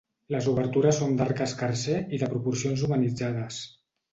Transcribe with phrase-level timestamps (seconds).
[0.35, 3.61] Les obertures són d'arc escarser i de proporcions humanitzades.